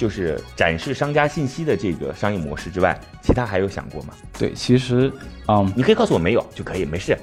[0.00, 4.14] 就是展示商家信息的这个商业模式之外，其他还有想过吗？
[4.38, 5.12] 对，其实，
[5.46, 7.14] 嗯，你可以告诉我没有就可以，没事。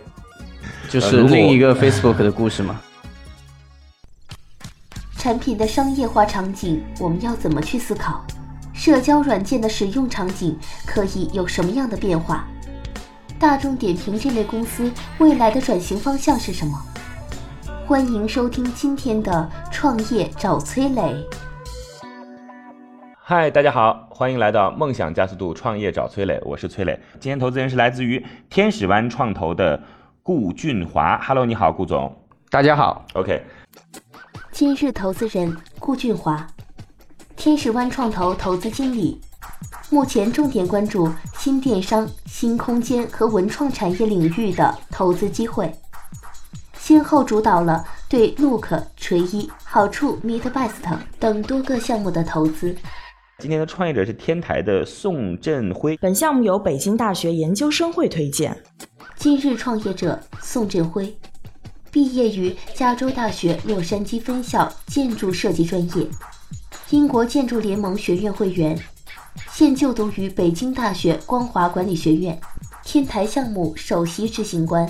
[0.88, 2.80] 就是另一个 Facebook 的故事吗？
[5.18, 8.24] 产品的商业化场景，我们要怎么去思考？
[8.76, 12.48] 社交软件的使用场景可以有什么样的变化？
[13.40, 16.80] 大众点评这类公司未来的转型方向是什么？
[17.88, 21.26] 欢迎收听今天的创业找崔磊。
[23.30, 26.98] 嗨，大家好，欢迎来到梦想加速度创业找崔磊，我是崔磊。
[27.20, 29.84] 今天投资人是来自于天使湾创投的。
[30.24, 32.16] 顾俊华，Hello，你好，顾总，
[32.50, 33.44] 大家好，OK。
[34.50, 36.48] 今日投资人顾俊华，
[37.36, 39.20] 天使湾创投投资经理，
[39.90, 45.70] 目前重点关注新电商、新空间和文创产业领域的投资机会，
[46.78, 52.74] 先后主导了对 Look、垂一、好处、Meet Best 等多个项目的投资。
[53.40, 58.64] 今天的创业者是天台的宋振辉，本项目由北京大学研究生会推荐。
[59.16, 61.16] 今日创业者宋振辉，
[61.92, 66.08] 毕业于加州大学洛杉矶分校建筑设计专业，
[66.90, 68.76] 英国建筑联盟学院会员，
[69.52, 72.40] 现就读于北京大学光华管理学院，
[72.84, 74.90] 天台项目首席执行官。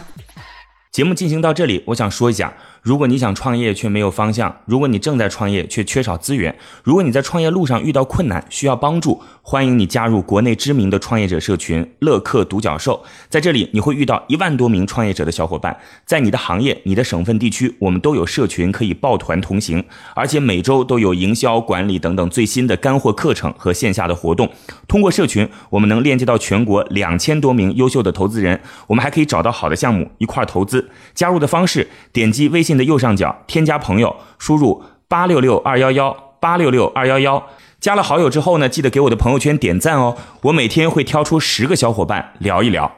[0.93, 2.55] 节目进行到这里，我想说一下。
[2.87, 13.03] 如果你想创业却没有方向，如果你正在创业却缺少资源，如果你在创业路上遇到困难需要帮助，欢迎你加入国内知名的创业者社群乐客独角兽。
[13.27, 19.83] 在这里，你会遇到一万多名创业者的小伙伴，在你的行业、你的省份地区，我们都有社群可以抱团同行，
[20.15, 24.49] 而且每周都有营销管理等等最新的干货课程和线下的活动。
[24.87, 30.89] 通过社群，我们能链接到全国两千多名优秀的投资人，我们还可以找到好的项目一块投资。
[31.13, 32.77] 加入的方式，点击微信。
[32.77, 37.47] 的右上角添加朋友，输入八六六二幺幺八六六二幺幺，
[37.79, 40.15] 加了好友之后呢，记得给我的朋友圈点赞哦。
[40.43, 42.91] 我每天会挑出十个小伙伴聊一聊。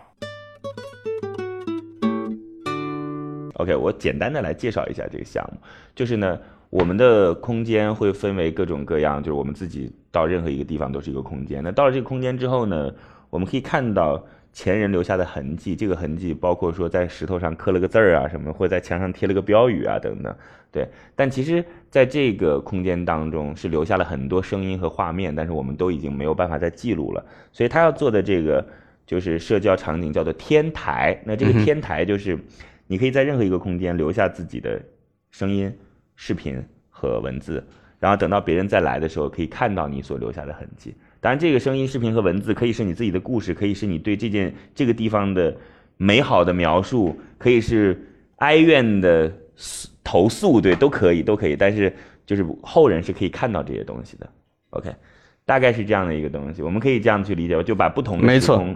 [3.53, 5.57] OK，我简单的来介绍一下这个项目，
[5.95, 6.37] 就是呢，
[6.69, 11.63] 我们的空间会分为各种各样，就是我们自己到任何一个地方都是一个空间。
[11.63, 12.93] 那到了这个空间之后呢，
[13.29, 14.25] 我们可以看到。
[14.51, 20.35] 前人留下的痕迹，这个痕迹包括说在石头上刻了个字儿啊，什么，或者在墙上贴了个标语啊，等等。
[20.71, 27.23] 对，但其实在这个空间当中是留下了很多声音和画面，但是我们都已经没有办法再记录了。
[27.53, 28.67] 所以他要做的这个
[29.05, 31.21] 就是社交场景叫做天台。
[31.23, 32.37] 那这个天台就是
[32.87, 34.81] 你可以在任何一个空间留下自己的
[35.29, 35.71] 声音、
[36.15, 37.63] 视频和文字，
[37.99, 40.95] 然后等到别人再来的时候，可以看到你所留下的痕迹。
[41.19, 45.53] 当然，这个声音、视频和文字可以是你自己的故事，可以是你对这件这个地方的
[45.97, 48.01] 美好的描述，可以是
[48.37, 49.29] 哀怨的
[50.03, 51.57] 投诉，对，都可以，都可以。
[51.57, 51.93] 但是，
[52.25, 54.29] 就是后人是可以看到这些东西的。
[54.69, 54.95] OK，
[55.45, 58.73] 大概是这样的一个东西，我们可以这样去理解，就把不同的时空，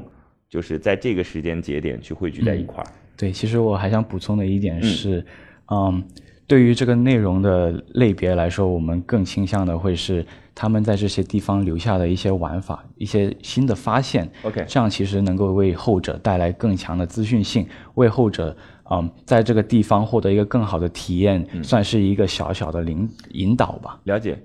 [0.50, 2.88] 就是在这个时间节点去汇聚在一块儿。
[3.16, 5.25] 对，其实我还想补充的一点是，
[5.72, 6.03] 嗯，
[6.47, 10.25] 对于这个内容的类别来说，我们更倾向的会是。
[10.55, 17.65] 他们在这些地方留下的一些玩法、一些新的发现，OK，这样其实能够为后者带来更强的资讯性，
[17.95, 18.55] 为后者
[18.91, 23.99] 嗯在这个地方获得一个更好的体验，算是一个小小的领引导吧。
[24.03, 24.37] 了解，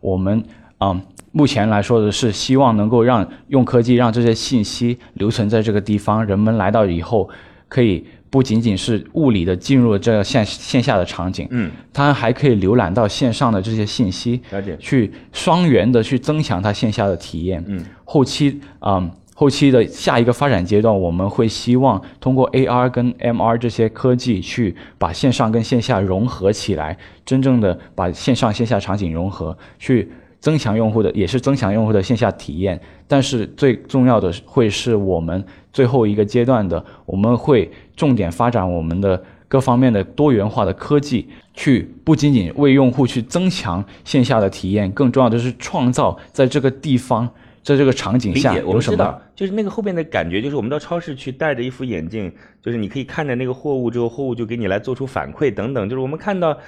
[0.00, 0.42] 我们
[0.80, 1.00] 嗯
[1.30, 7.30] 目前来说的是希望能够让用科技让这些信息留存在这个地方，人们来到以后
[7.68, 8.04] 可以。
[8.34, 30.10] 不仅仅是物理的进入这个线线下的场景，嗯，它还可以浏览到线上的这些信息，了解，去双元的去增强它线下的体验，嗯，后期啊，后期的下一个发展阶段，我们会希望通过 AR 跟 MR 这些科技去把线上跟线下融合起来，真正的把线上线下场景融合，去
[30.44, 32.78] 增强用户的，也是增强用户的线下体验。
[33.08, 35.42] 但是最重要的会是我们
[35.72, 37.70] 最后一个阶段的，我们会。
[37.96, 47.30] 重点发展我们的各方面的多元化的科技，去不仅仅为用户去增强线下的体验，更重要的是创造在这个地方，
[47.62, 49.22] 在这个场景下有什么？
[49.36, 55.88] 就是那个后面的感觉，就是我们到超市去戴着一副眼镜，就是你可以看着那个货物之后，货物就给你来做出反馈等等。
[55.88, 56.58] 就是我们看到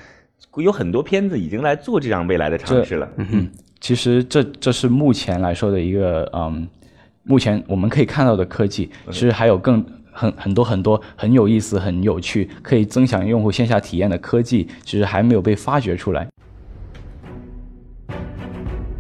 [0.59, 3.11] 有很多片子已经来做这样未来的尝试了。
[3.87, 6.67] 其实这这是目前来说的一个嗯。
[7.23, 16.27] 目前我们可以看到的科技，其实还有更很很多很多很有意思、很有趣，可以增强用户线下体验的科技，其实还没有被发掘出来。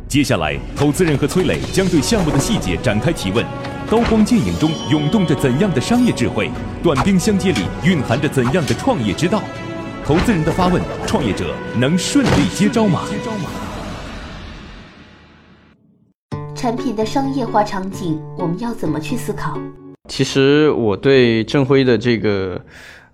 [0.08, 3.44] 接下来，投资人和崔磊将对项目的细节展开提问。
[3.90, 6.48] 刀光剑影中涌动着怎样的商业智慧？
[6.82, 9.42] 短兵相接里蕴含着怎样的创业之道？
[10.04, 13.02] 投资人的发问，创业者能顺利接招吗？
[16.66, 19.56] 产品的商业化场景，我们要怎么去思考？
[20.08, 22.60] 其实我对正辉的这个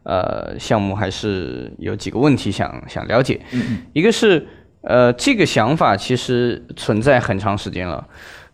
[0.04, 3.38] 呃项目还是有几个问题想想了解。
[3.52, 4.48] 嗯一个是
[4.80, 8.02] 呃这个想法其实存在很长时间了，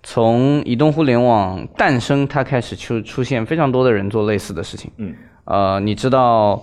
[0.03, 4.91] 从移动互联网诞生，它开始出出现非常多的人做类似的事情。
[4.97, 5.15] 嗯，
[5.45, 6.61] 呃，你知道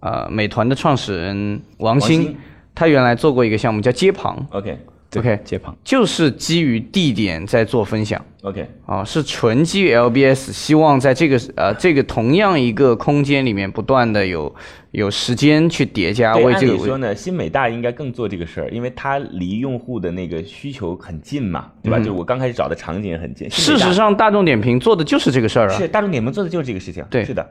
[0.00, 2.36] 呃美团的创始人王兴，王兴
[2.74, 4.78] 他原来做过一个项目叫街旁 OK 对
[5.14, 5.74] OK 接盘。
[5.84, 8.22] 就是基于地点在做分享。
[8.42, 14.54] OK，啊，是纯基于 LBS，希望在这个呃这个同样一个空间里面不断的有
[14.92, 21.98] 有时间去叠加，为这个说呢，新美大应该更做这个事儿，因为它离用户的那个需求很近嘛，对吧？
[21.98, 23.50] 就是我刚开始找的场景也很近。
[23.50, 25.76] 事实上，大众点评做的就是这个事儿啊。
[25.76, 27.04] 是大众点评做的就是这个事情。
[27.10, 27.44] 对是的，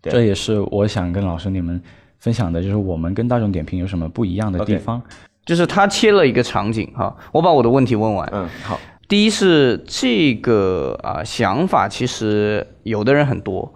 [0.00, 1.78] 对这也是我想跟老师你们
[2.20, 5.02] 分享的，就是我们跟大众点评有什么不一样的地方。
[5.48, 8.28] 就是他切了一个场景哈，我把我的问题问完。
[8.32, 8.78] 嗯，好，
[9.08, 13.72] 第一是这个啊、想法，其实有的人很多。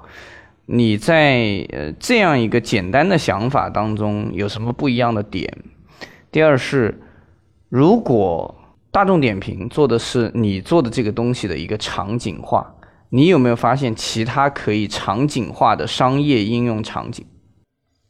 [0.67, 5.51] 你在呃这样一个简单的想法当中有什么不一样的点？
[6.31, 7.01] 第二是，
[7.71, 8.55] 如果
[8.91, 12.75] 大众点评做的是你做的这个东西的一个场景化，
[13.09, 17.25] 你有没有发现其他可以场景化的商业应用场景？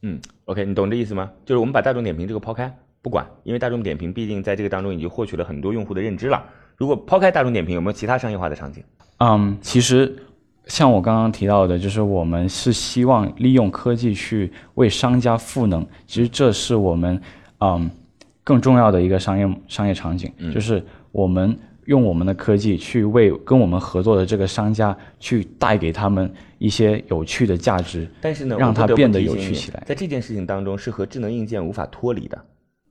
[0.03, 1.31] 嗯，OK，你懂这意思吗？
[1.47, 6.43] 就是我们把大众点评这个抛开不管，因为大众点评毕竟在这个当中已经获取了很多用户的认知了。
[6.77, 8.83] 如果抛开大众点评，有没有其他商业化的场景？
[9.19, 10.17] 嗯，其实
[10.67, 15.85] 像我刚刚提到的，就是我们是希望利用科技去为商家赋能。
[16.07, 17.21] 其实这是我们
[17.59, 17.91] 嗯
[18.45, 21.57] 更重要的一个商业商业场景，就是我们
[21.87, 29.83] 用我们的科技去为跟我们合作的这个商家去带给他们一些有趣的价值，但是呢，让它变得有趣起来。
[29.87, 32.41] 在这件事情当中，是和智能硬件无法脱离的。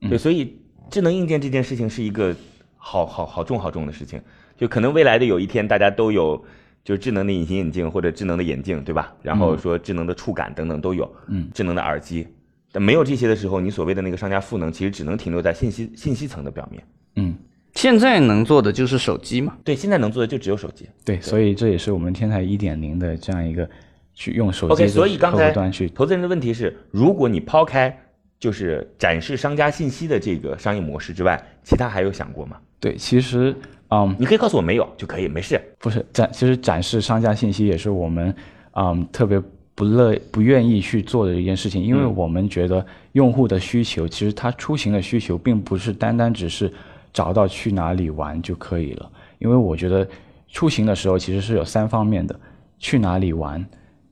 [0.01, 0.57] 嗯对，所以
[0.89, 2.35] 智能硬件这件事情是一个
[2.77, 4.21] 好好好重好重的事情。
[4.57, 6.43] 就可能未来的有一天，大家都有
[6.83, 9.13] 就是智能的隐形眼镜或者智能的眼镜，对吧？
[9.23, 12.27] 然后说智能的触感等等都有，嗯，智能的耳机。
[12.71, 16.83] 但没有这些的时候，你所谓的那个商家赋能，其实只能停留在信息信息层的表面。
[17.15, 17.35] 嗯，
[17.73, 19.57] 现在能做的就是手机嘛。
[19.63, 20.87] 对，现在能做的就只有手机。
[21.03, 23.69] 对，所以这也是我们天才一点零的这样一个
[24.13, 25.51] 去用手机 OK，所以刚才
[25.93, 28.00] 投资人的问题是，如果你抛开
[28.41, 32.57] 就是展示商家信息的这个商业模式之外，其他还有想过吗？
[32.79, 33.55] 对，其实
[33.89, 35.61] 嗯你可以告诉我没有就可以，没事。
[35.77, 38.35] 不是展，其实展示商家信息也是我们
[38.73, 39.39] 嗯特别
[39.75, 42.15] 不乐不愿意去做的一件事情，因为嗯。
[42.15, 46.73] 我们觉得用户的需求，其实他出行的需求并不是单单只是
[47.13, 50.07] 找到去哪里玩就可以了，因为我觉得
[50.47, 52.37] 出行的时候其实是有三方面的，
[52.79, 53.63] 去哪里玩，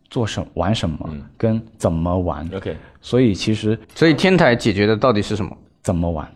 [0.09, 6.29] 做什玩什么，跟怎么玩，OK，所以其实所以天台解决的到底是什么怎么玩。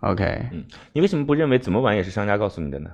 [0.00, 2.90] ？OK，嗯你为什么不认为怎么玩也是商家告诉你的呢？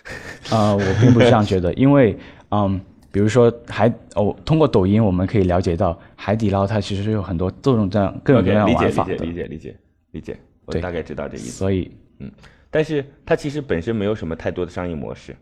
[0.50, 2.16] 呃，我并不是这样觉得，因为
[2.50, 9.76] 嗯，比如说海哦，通过抖音我们可以了解到海底捞它其实有很多各种各样各种各样理解理玩法的，解理解理解
[10.12, 11.50] 理解，我大概知道这意思。
[11.50, 12.30] 所以嗯
[12.70, 15.36] 但是它其实本身没有什么太多的商业模式，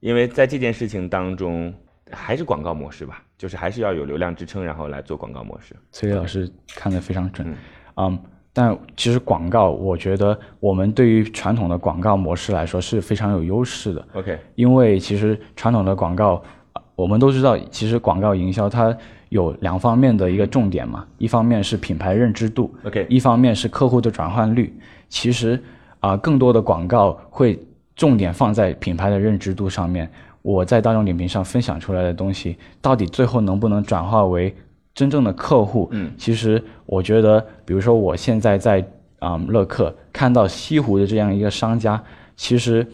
[0.00, 1.72] 因为在这件事情当中
[2.10, 5.74] 还是广告模式吧，就是还是要有流量支撑，然后来做广告模式。
[5.90, 7.52] 崔磊老师看得非常准，
[7.96, 8.16] 嗯。
[8.52, 16.40] 但其实广告，我觉得我们对于传统的广告模式来说是非常有优势的，OK，因为其实传统的广告，
[16.74, 18.96] 呃我们都知道，其实广告营销它
[19.30, 24.72] 有两方面的一个重点嘛，一方面是品牌认知度 OK 一方面是客户的转换率。
[25.08, 25.60] 其实
[25.98, 27.58] 啊、更多的广告会
[27.96, 30.08] 重点放在品牌的认知度上面。
[30.42, 34.54] 我在大众点评上分享出来的东西，到底最后能不能转化为
[34.94, 35.88] 真正的客户？
[35.92, 38.84] 嗯，其实我觉得，比如说我现在在
[39.20, 42.02] 啊、乐客看到西湖的这样一个商家，
[42.34, 42.84] 其实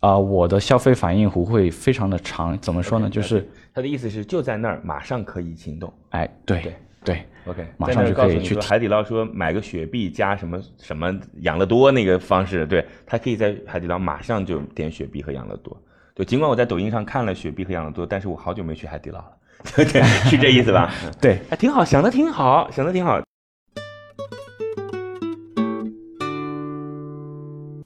[0.00, 2.58] 啊、我的消费反应弧会非常的长。
[2.58, 3.08] 怎么说呢？
[3.08, 5.92] 就是他的意思是就在那儿，马上可以行动。
[6.10, 15.80] 哎，对对对 OK，马上就可以去说海底捞说买个雪碧加什么什么养乐多那个方式，对他可以在海底捞马上就点雪碧和养乐多。
[16.16, 19.26] 对，尽管我在抖音上看了雪碧和养乐多，但是我好久没去海底捞了。
[19.76, 20.90] 对，是这意思吧？
[21.20, 23.20] 对，还挺好，想的挺好，想的挺好。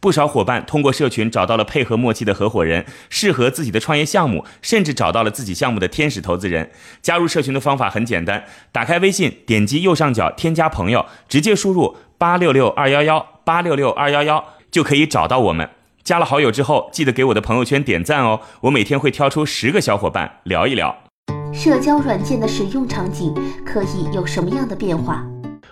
[0.00, 6.70] 不少伙伴通过社群找到了配合默契的合伙人，适合自己的创业项目，甚至找到了自己项目的天使投资人。
[7.02, 15.68] 加入社群的方法很简单，打开微信，点击右上角添加朋友，直接输入八六六二幺幺八六六二幺幺就可以找到我们。
[16.02, 20.96] 加了好友之后，记得给我的朋友圈点赞哦，我每天会挑出十个小伙伴聊一聊。
[21.52, 23.34] 社交软件的使用场景
[23.66, 25.22] 可以有什么样的变化？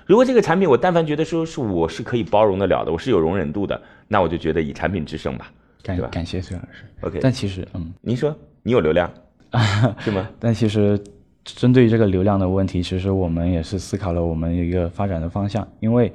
[0.08, 5.52] 如果这个产品我但凡觉得说是我是可以包容得了的，我是有容忍度的，那我就觉得以产品制胜吧。
[5.82, 6.84] 感感谢孙老师。
[7.02, 9.12] OK，但其实，嗯，您说你有流量
[10.00, 10.26] 是吗？
[10.40, 10.98] 但其实
[11.44, 16.10] 针对于这个流量的问题，其实我们也是思考了我们一个发展的方向，因为，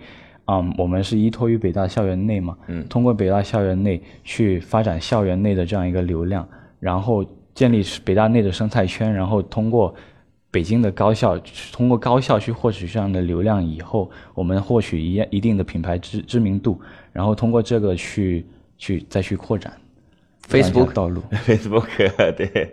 [0.45, 6.47] 嗯，我们是依托于北大校园内嘛，嗯通过北大校园内去发展校园内的这样一个流量，
[6.79, 7.23] 然后
[7.53, 9.93] 建立北大内的生态圈，然后通过
[10.53, 11.35] 北京的高校，
[11.71, 16.79] 通过高校去获取这样的流量以后，我们获取一一定的品牌知知名度，
[17.11, 18.45] 然后通过这个去
[18.77, 19.73] 去再去扩展
[20.47, 21.23] Facebook 道路。
[21.43, 21.87] Facebook
[22.33, 22.71] 对，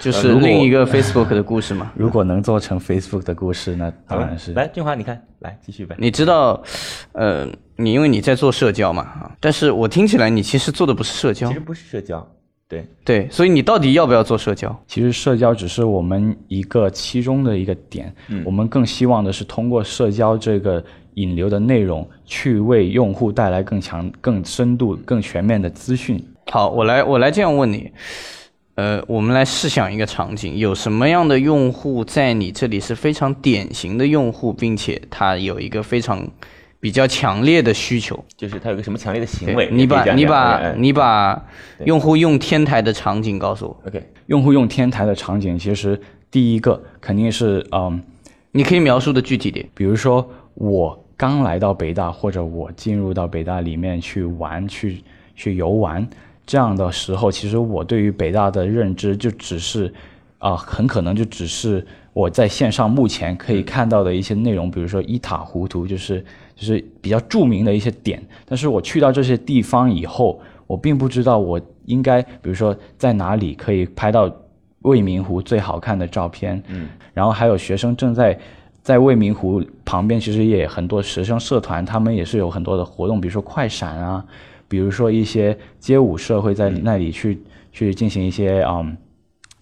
[0.00, 1.92] 就是另一个 Facebook 的故事嘛。
[1.98, 5.94] 如果能做成 Facebook 的故事，那当然是来俊华，你看，来继续呗。
[5.98, 6.62] 你知道，
[7.12, 12.26] 呃，你因为你在做社交嘛，啊，但是我听起来你其实做的不是社交其实，不是社交，
[12.68, 14.78] 对，对，所以你到底要不要做社交？
[14.86, 20.84] 其实社交只是我们一个其中的一个点，我们更希望的是通过社交这个
[21.14, 26.22] 引流的内容，去为用户带来更强、更深度、更全面的资讯。
[26.50, 27.90] 好，我来我来这样问你，
[28.74, 36.22] 呃，我们来试想一个场景，有什么样的用户在你这里是非常典型的用户，并且他有一个非常
[36.80, 38.24] 比较强烈的需求？
[38.36, 41.44] 就是他有个什么强烈的行为，你把你把你把
[41.84, 48.00] 用户用天台的场景告诉我，OK，用户用天台的场景，其实第一个肯定是嗯，
[48.52, 49.68] 你可以描述的具体点。
[49.74, 55.02] 比如说我刚来到北大，或者我进入到北大里面去玩、去
[55.34, 56.08] 去游玩，
[56.46, 59.92] 这样的时候，其实我对于北大的认知就只是，
[60.38, 66.24] 啊、很可能就只是我在线上目前可以看到的一些内容，比如说一塌糊涂，就是
[66.58, 68.20] 就是比较著名的一些点。
[68.44, 74.30] 但是我去到这些地方以后，我并不知道我应该，比如说在哪里可以拍到
[74.82, 78.38] 未名湖最好看的照片，嗯，然后还有学生正在
[78.82, 84.24] 在未名湖旁边，其实也很多学生社团，他们也是有很多的活动，比如说快闪啊，
[84.66, 88.96] 比如说一些街舞社会在那里去、去进行一些嗯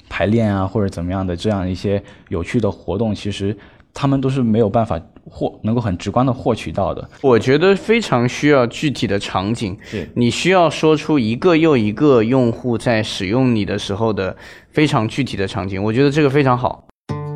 [0.09, 3.57] 排练啊，或者怎么样的这样一些有趣的活动，其实
[3.93, 7.09] 他们都是没有办法获能够很直观的获取到的。
[7.21, 14.37] 我觉得非常需要具体的场景，是你需要说出一个又一个用户在使用你的时候的
[14.71, 16.87] 非常具体的场景，我觉得这个非常好。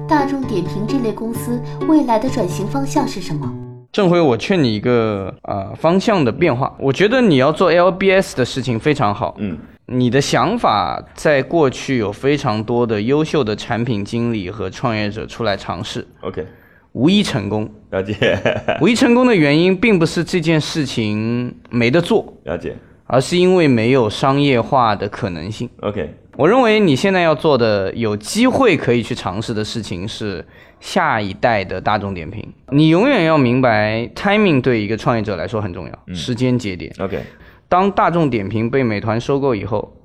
[0.09, 3.49] 大众点评这类公司未来的转型方向是什么？
[3.93, 16.47] 郑辉，我劝你一个呃方向的变化，我觉得你要做 LBS 的事情非常好，嗯，你的想法在过去有非常多的优秀的产品经理和创业者出来尝试，OK，
[16.93, 17.69] 无一成功。
[17.91, 18.15] 了解，
[18.81, 25.69] 无一成功的原因，并不是这件事情没得做，了解而是因为没有商业化的可能性。
[25.81, 30.45] ，OK，我认为你现在要做的有机会可以去尝试的事情是
[30.79, 32.47] 下一代的大众点评。
[32.69, 36.95] 你永远要明白，timing 对一个创业者来说很重要，时间节点。
[37.01, 37.21] OK，
[37.69, 39.97] 当大众点评被美团收购以后，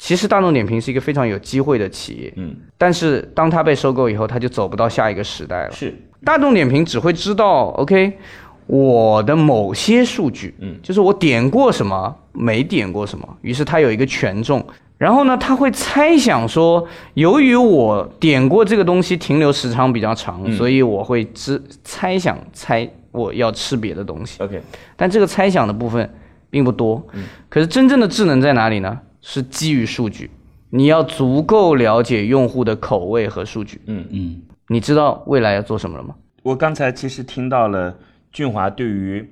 [0.00, 5.70] 其实大众点评是一个非常有机会的企业，嗯，但是当它被收购以后，它就走不到下一个时代了。
[5.70, 8.18] 是大众点评只会知道，OK，
[8.66, 14.64] 我的某些数据，嗯就是我点过什么，没点过什么，于是它有一个权重。
[14.98, 16.84] 然后呢，他会猜想说，
[17.14, 24.42] 由于我点过这个东西停留时长比较长，嗯所以我会知猜想猜我要吃别的东西。
[24.42, 24.60] OK，
[24.96, 26.12] 但这个猜想的部分
[26.50, 27.00] 并不多。
[27.48, 28.98] 可是真正的智能在哪里呢？
[29.20, 30.28] 是基于数据，
[30.70, 33.80] 你要足够了解用户的口味和数据。
[33.86, 36.14] 嗯嗯，你知道未来要做什么了吗？
[36.42, 37.96] 我刚才其实听到了
[38.30, 39.26] 俊华对于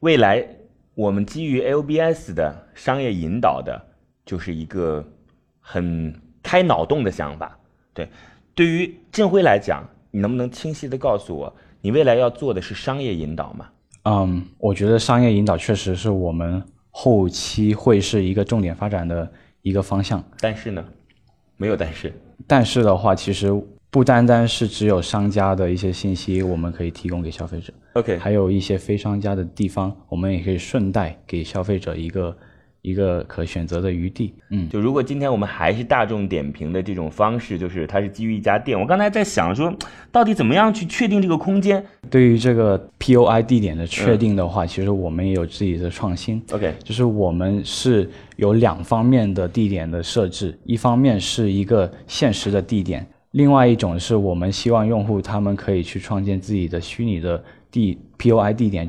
[0.00, 0.46] 未来
[0.94, 3.80] 我们基于 LBS 的商业引导的，
[4.24, 5.04] 就是一个
[5.60, 7.58] 很开脑洞的想法。
[7.92, 8.08] 对，
[8.54, 13.68] 对于郑辉来讲，你能不能清晰的告诉我，你未来要做的是商业引导吗？
[14.04, 19.30] 嗯，我觉得商业引导确实是我们后期会是一个重点发展的
[19.62, 20.22] 一个方向。
[20.38, 20.84] 但是呢，
[21.56, 22.12] 没有但是。
[22.46, 23.52] 但是的话，其实
[23.90, 32.36] 不单单是只有商家的一些信息，我们可以提供给消费者，OK，还有一些非商家的地方，我们也可以顺带给消费者一个
[32.82, 34.34] 一个可选择的余地。
[34.50, 39.74] 嗯，就如果今天我们还是大众点评的这种方式，就是它是基于一家店，我刚才在想说，
[40.12, 46.42] 到底怎么样去确定这个空间对于这个 POI 地点的确定的话，其实我们也有自己的创新。
[46.52, 58.88] ？OK，就是我们是有两方面的地点的设置，一方面是一个现实的地点，另外一种是我们希望用户他们可以去创建自己的虚拟的地 POI 地点。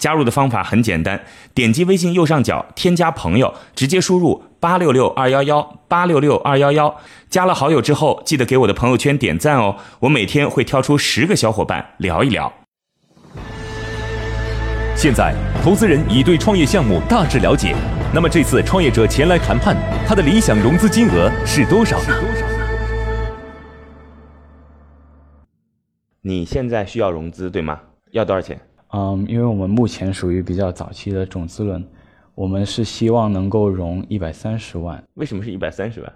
[0.00, 1.22] 加入的方法很简单，
[1.54, 6.96] 点击微信右上角添加朋友，直接输入八六六二幺幺八六六二幺幺。
[7.28, 12.50] 加了好友之后，记得给我的朋友圈点赞哦，我每天会挑出十个小伙伴聊一聊。
[14.96, 17.76] 现在，投资人已对创业项目大致了解。
[18.12, 19.76] 那么这次创业者前来谈判，
[20.08, 22.18] 他的理想融资金额是多少呢？
[26.22, 27.80] 你现在需要融资对吗？
[28.12, 28.60] 要多少钱？
[28.92, 31.84] 嗯，因为我们目前属于比较早期的种子轮，
[32.34, 35.02] 我们是希望能够融一百三十万。
[35.14, 36.12] 为什么是一百三十万？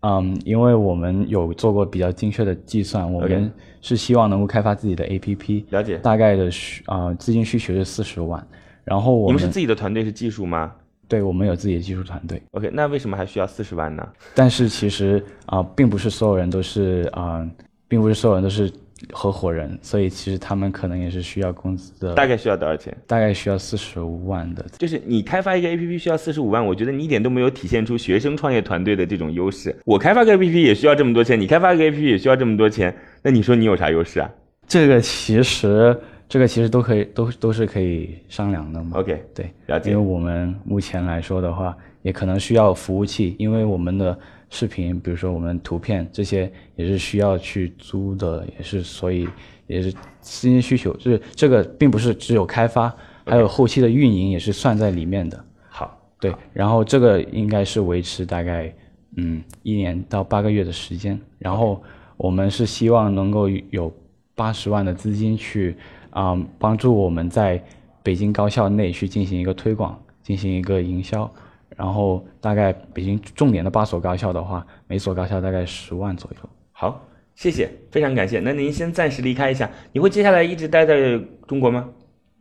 [0.00, 5.98] 嗯，因为我们有做过比较精确的计算，我们是希望能够开发自己的 APP，了解。
[5.98, 8.46] 大概的需啊、资金需求是四十万，
[8.84, 10.72] 然后我们是自己的团队是技术吗
[11.08, 14.06] 对我们有自己的技术团队，？OK，那为什么还需要四十万呢？
[14.34, 17.48] 但是其实啊、并不是所有人都是啊、
[17.86, 18.72] 并不是所有人都是
[19.12, 22.96] 合伙人，所以其实他们可能也是需要工资的，大概需要多少钱？
[23.06, 24.64] 大概需要四十五万的。
[24.78, 29.74] 就是你开发一个 APP 需要四十五万，我觉得你一点都没有体现出学生创业团队的这种优势。
[29.84, 34.30] 我开发个 APP 也需要这么多钱，你开发个 APP 也需要这么多钱，那你说你有啥优势啊
[34.68, 35.96] 这个其实
[36.28, 38.98] 这个其实都可以都都是可以商量的嘛。
[38.98, 44.18] ？OK，对，了解因为我们目前来说的话，也可能需要服务器，因为我们的
[44.50, 49.28] 视频，比如说我们图片这些也是需要去租的，也是所以
[49.66, 55.44] 也是资金需求，就是这个并不是只有开发，还有后期的运营也是算在里面的。
[55.68, 58.72] 好，对，然后这个应该是维持大概
[59.16, 61.82] 嗯一年到八个月的时间，然后
[62.16, 63.92] 我们是希望能够有
[64.34, 65.76] 八十万的资金去
[66.10, 67.62] 啊、帮助我们在
[68.02, 71.30] 北京高校内去进行一个推广，进行一个营销，
[71.74, 76.48] 然后大概北京重点的八所高校的话，每所高校大概十万左右。
[76.72, 77.02] 好，
[77.34, 78.38] 谢谢，非常感谢。
[78.40, 81.88] 那您先暂时离开一下，你会接下来一直待在中国吗？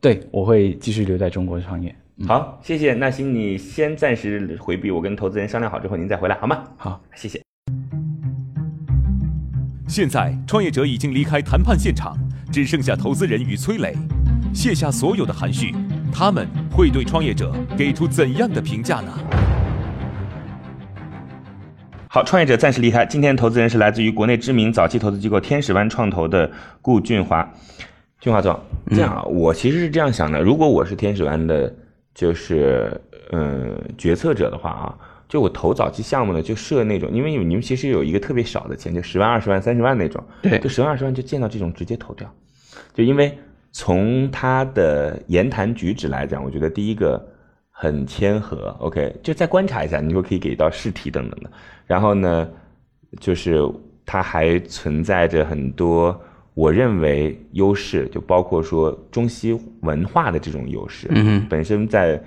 [0.02, 1.96] 对，我会继续留在中国创业。
[2.18, 2.94] 嗯，好，谢谢。
[2.94, 6.64] 那行，你先暂时回避，我跟投资人商量好之后，您再回来好吗？
[6.78, 7.42] 好，谢谢。
[9.88, 12.18] 现在，创业者已经离开谈判现场，
[12.52, 13.96] 只剩下投资人与崔磊。
[14.54, 15.76] 卸下所有的含蓄，
[16.18, 19.12] 他们会对创业者给出怎样的评价呢？
[22.08, 23.06] 好，创业者暂时离开。
[23.06, 26.50] 今天投资人是来自于国内知名早期投资机构天使湾创投的
[26.82, 27.46] 顾俊华。
[28.22, 28.58] 俊华总，
[28.92, 31.76] 这样啊，我其实是这样想的：如果我是天使湾的，
[32.14, 32.90] 就是
[33.34, 34.98] 嗯决策者的话啊，
[35.28, 42.34] 就我投早期项目呢，就设那种，因为你们其实有一个特别少的钱，就十万、二十万、三十万那种，对就十万、二十万就见到这种直接投掉。
[42.94, 43.38] 就因为
[43.78, 47.22] 从他的言谈举止来讲，我觉得第一个
[47.70, 51.52] 很谦和，OK，就再观察一下，你就可以给到试题等等的。
[51.86, 52.50] 然后呢，
[53.20, 53.60] 就是
[54.06, 56.18] 他还存在着很多
[56.54, 61.10] 我认为优势，就包括说中西文化的这种优势。
[61.12, 62.24] 嗯哼本身在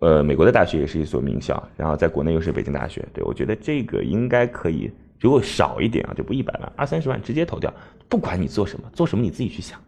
[0.00, 3.06] 呃美国的大学也是一所名校，然后在国内又是北京大学。
[3.14, 4.90] 对我觉得这个应该可以，
[5.20, 7.72] 如果少一点啊，就不一百万，二三十万直接投掉，
[8.08, 9.78] 不管你做什么，做什么你自己去想。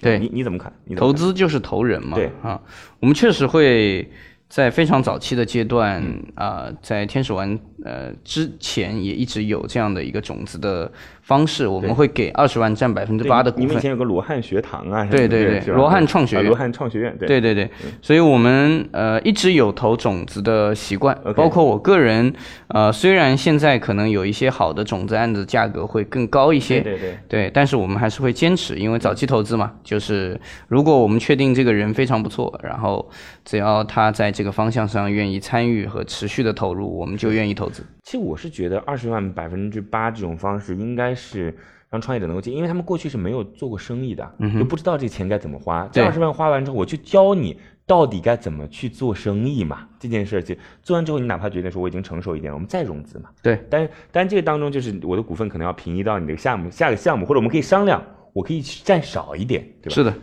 [0.00, 0.72] 对你你怎么看？
[0.84, 2.14] 你投资就是投人嘛。
[2.16, 2.60] 对啊，
[3.00, 4.10] 我们确实会
[4.48, 6.02] 在非常早期的阶段
[6.34, 10.90] 啊、在天使湾呃之前也一直有这样的一个种子的
[11.22, 13.66] 方式，我们会给二十万占百分之八的股份。
[13.66, 16.44] 你们以前有个罗汉学堂啊，对对对罗汉创学院。
[16.46, 17.28] 啊罗汉创学院，对。
[17.28, 22.32] 对对对，所以我们呃一直有投种子的习惯包括我个人，
[22.68, 27.18] 呃虽然现在可能有一些好的种子案子价格会更高一些，对对对。
[27.28, 33.06] 对，但是我们还是会坚持，因为早期投资嘛，就是如果我们确定这个人非常不错，然后
[33.44, 37.82] 只要他在这个方向上愿意参与和持续的投入，我们就愿意投资。
[38.04, 41.52] 其实我是觉得二十万百分之八这种方式应该是
[41.90, 45.82] 让创业者能够进，因为他们过去是没有做过生意的，嗯哼就不知道这钱该怎么花。
[45.90, 49.88] 这对二十万花完之后，我就教你到底该怎么去做生意嘛。
[49.98, 53.30] 这件事儿就做完之后，你哪怕觉得说我已经成熟一点了，我们再融资嘛。
[53.42, 58.00] 对，但是但这个当中就是我的股份可能要平移到你的项目下个项目，或者我们可以商量，
[58.32, 59.94] 我可以占少一点，对吧？
[59.96, 60.14] 是的，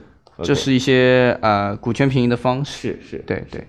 [0.41, 2.97] 这是一些呃股权平移的方式。
[3.01, 3.67] 是是，对对，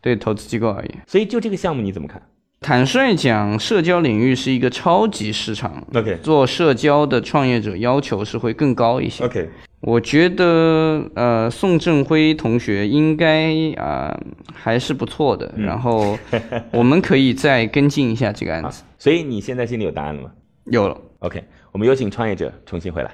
[0.00, 2.20] 对投资机构而言，所以就这个项目你怎么看
[2.60, 5.82] 坦率讲，社交领域是一个超级市场。
[5.94, 9.24] ？OK 做社交的创业者要求是会更高一些。
[9.24, 9.48] OK，
[9.80, 14.14] 我觉得呃，宋振辉同学应该啊、
[14.52, 16.18] 还是不错的，嗯然后
[16.70, 18.82] 我们可以再跟进一下这个案子。
[18.98, 20.30] 所以你现在心里有答案了吗
[20.66, 23.10] 有了，？OK，我们有请创业者重新回来。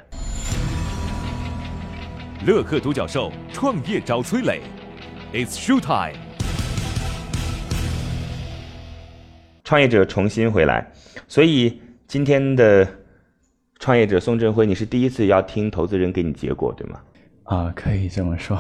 [2.44, 4.60] 乐客独角兽创业找崔磊
[5.32, 6.25] ，It's show time。
[9.66, 10.92] 创业者重新回来，
[11.26, 12.86] 所以今天的
[13.80, 17.00] 创业者宋振辉，你是第一次要听投资人给你结果，对吗？
[17.42, 18.56] 啊、可以这么说。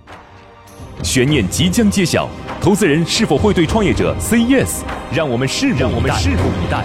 [1.02, 2.28] 悬念即将揭晓，
[2.60, 4.82] 投资人是否会对创业者 say yes？
[5.10, 6.84] 让我们拭目让我们拭目以待。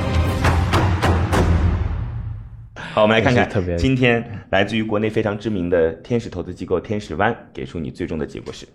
[2.94, 8.66] 好，我们来看看特别今天来自于国内非常知名的天使投资机构天使湾给出你最终的结果是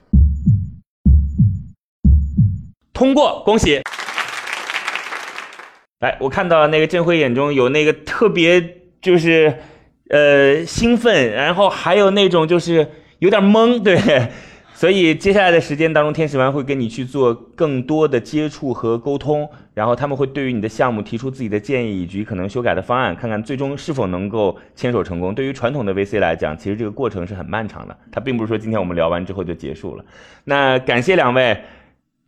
[2.92, 3.80] 通过，恭喜！
[6.00, 9.54] 来，我看到那个振辉眼中有那个特别就是
[10.08, 12.86] 呃兴奋，然后还有那种就是
[13.18, 13.98] 有点懵，对。
[14.72, 25.34] 所以接下来的时间当中，天使湾会跟你去做更多的接触和沟通，然后他们会对于你的项目提出自己的建议以及可能修改的方案，看看最终是否能够牵手成功。
[25.34, 30.04] 对于传统的 VC 来讲，其实这个过程是很漫长的，它并不是说今天我们聊完之后就结束了。
[30.44, 31.54] 那感谢两位。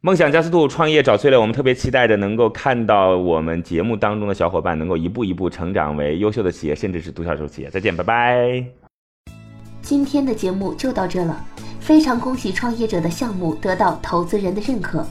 [0.05, 7.71] 梦想加速度创业找崔磊，我们特别期待着能够看到我们节目当中的小伙伴能够一步一步成长为优秀的企业，甚至是独角兽企业。
[7.71, 8.65] 再见，拜拜。
[9.81, 11.45] 今天的节目就到这了，
[11.79, 15.07] 非常恭喜创业者的项目得到投资人的认可，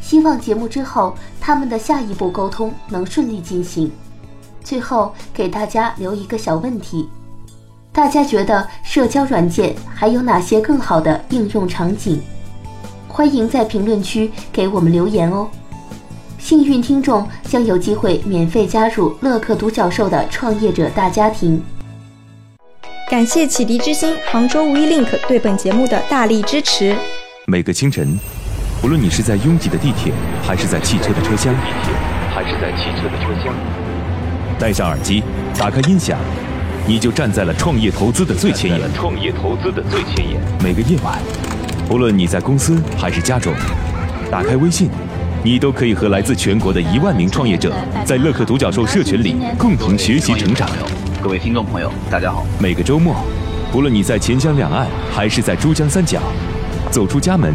[0.00, 3.92] 希望节目之后他们的下一步沟通能顺利进行。
[4.64, 7.08] 最后给大家留一个小问题：
[7.92, 12.20] 大家觉得社交软件还有哪些更好的应用场景？
[13.12, 15.46] 欢迎在评论区给我们留言哦。
[16.38, 21.62] 幸运听众将有机会免费加入乐客独角兽的创业者大家庭。
[23.10, 26.96] 感谢启迪之星、杭州 WeLink 对本节目的大力支持。
[27.46, 28.18] 每个清晨，
[28.82, 30.10] 无论你是在拥挤的地铁，
[30.42, 31.92] 还是在汽车的车厢，地铁
[32.34, 33.54] 还是在汽车的车厢，
[34.58, 35.22] 戴上耳机，
[35.58, 36.18] 打开音响，
[36.86, 38.80] 你就站在了创业投资的最前沿。
[38.94, 40.40] 创业投资的最前沿。
[40.64, 41.18] 每个夜晚，
[41.90, 43.52] 无论你在公司还是家中，
[44.30, 44.88] 打开微信，
[45.44, 47.72] 你都可以和来自全国的一万名创业者，
[48.04, 50.68] 在乐客独角兽社群里共同学习成长。
[51.22, 52.46] 各位听众朋友，大家好。
[52.58, 53.16] 每个周末，
[53.70, 56.20] 不论你在钱江两岸还是在珠江三角，
[56.90, 57.54] 走出家门，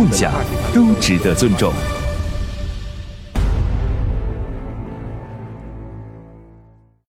[0.00, 0.32] 梦想
[0.72, 1.74] 都值得尊重。